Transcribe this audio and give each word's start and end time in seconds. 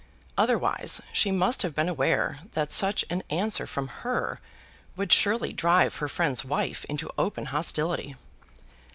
Otherwise, 0.35 0.99
she 1.13 1.29
must 1.29 1.61
have 1.61 1.75
been 1.75 1.87
aware 1.87 2.39
that 2.53 2.73
such 2.73 3.05
an 3.11 3.21
answer 3.29 3.67
from 3.67 3.87
her 4.01 4.39
would 4.95 5.13
surely 5.13 5.53
drive 5.53 5.97
her 5.97 6.07
friend's 6.07 6.43
wife 6.43 6.83
into 6.85 7.11
open 7.19 7.45
hostility. 7.45 8.15